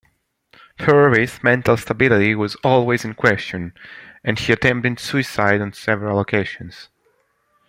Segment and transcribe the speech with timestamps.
[0.79, 3.71] Purvis' mental stability was always in question,
[4.23, 6.89] and he attempted suicide on several occasions.